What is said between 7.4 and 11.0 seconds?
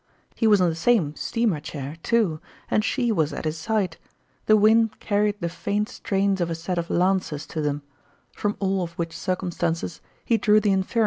to them; from all of which circumstances he drew the infer il cm& <E0mtterf0il.